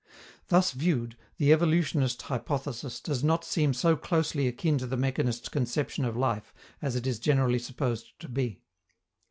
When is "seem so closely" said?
3.45-4.47